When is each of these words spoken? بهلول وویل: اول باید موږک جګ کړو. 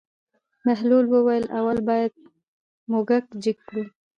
بهلول 0.65 1.05
وویل: 1.09 1.45
اول 1.59 1.77
باید 1.89 2.11
موږک 2.91 3.25
جګ 3.43 3.57
کړو. 3.67 3.83